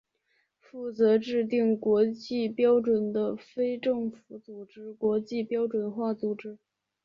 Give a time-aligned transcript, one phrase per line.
[0.59, 6.57] 负责制定国际标准的非政府组织国际标准化组织。